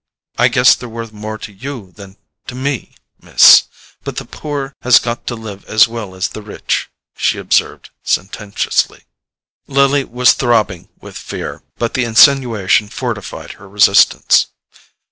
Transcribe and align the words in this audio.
"I 0.35 0.47
guess 0.47 0.73
they're 0.73 0.89
worth 0.89 1.11
more 1.13 1.37
to 1.37 1.53
you 1.53 1.91
than 1.91 2.17
to 2.47 2.55
me, 2.55 2.95
Miss, 3.21 3.65
but 4.03 4.15
the 4.15 4.25
poor 4.25 4.73
has 4.81 4.97
got 4.97 5.27
to 5.27 5.35
live 5.35 5.63
as 5.65 5.87
well 5.87 6.15
as 6.15 6.29
the 6.29 6.41
rich," 6.41 6.89
she 7.15 7.37
observed 7.37 7.91
sententiously. 8.01 9.03
Lily 9.67 10.03
was 10.05 10.33
throbbing 10.33 10.89
with 10.99 11.15
fear, 11.15 11.61
but 11.75 11.93
the 11.93 12.03
insinuation 12.05 12.89
fortified 12.89 13.51
her 13.51 13.69
resistance. 13.69 14.47